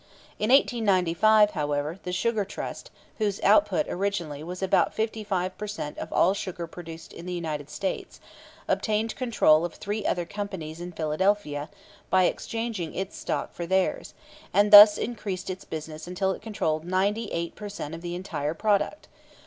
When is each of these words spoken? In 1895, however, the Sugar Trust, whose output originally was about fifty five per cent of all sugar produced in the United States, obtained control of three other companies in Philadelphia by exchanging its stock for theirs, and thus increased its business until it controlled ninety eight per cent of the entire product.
In 0.39 0.49
1895, 0.49 1.51
however, 1.51 1.99
the 2.01 2.11
Sugar 2.11 2.43
Trust, 2.43 2.89
whose 3.19 3.39
output 3.41 3.85
originally 3.87 4.41
was 4.43 4.63
about 4.63 4.95
fifty 4.95 5.23
five 5.23 5.55
per 5.59 5.67
cent 5.67 5.95
of 5.99 6.11
all 6.11 6.33
sugar 6.33 6.65
produced 6.65 7.13
in 7.13 7.27
the 7.27 7.33
United 7.33 7.69
States, 7.69 8.19
obtained 8.67 9.15
control 9.15 9.63
of 9.63 9.75
three 9.75 10.03
other 10.03 10.25
companies 10.25 10.81
in 10.81 10.91
Philadelphia 10.91 11.69
by 12.09 12.23
exchanging 12.23 12.95
its 12.95 13.15
stock 13.15 13.53
for 13.53 13.67
theirs, 13.67 14.15
and 14.55 14.71
thus 14.73 14.97
increased 14.97 15.51
its 15.51 15.65
business 15.65 16.07
until 16.07 16.31
it 16.31 16.41
controlled 16.41 16.83
ninety 16.83 17.27
eight 17.31 17.53
per 17.53 17.69
cent 17.69 17.93
of 17.93 18.01
the 18.01 18.15
entire 18.15 18.55
product. 18.55 19.07